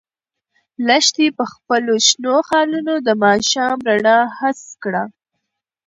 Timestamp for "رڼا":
3.89-4.19